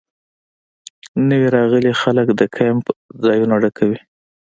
نوي 1.29 1.47
راغلي 1.55 1.93
خلک 2.01 2.27
د 2.39 2.41
کیمپ 2.55 2.85
ځایونه 3.25 3.55
ډکوي 3.61 3.99